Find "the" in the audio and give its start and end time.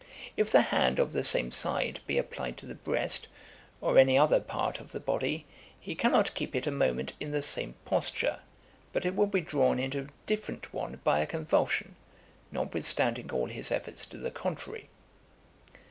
0.51-0.63, 1.11-1.23, 2.65-2.73, 4.93-4.99, 7.29-7.43, 14.17-14.31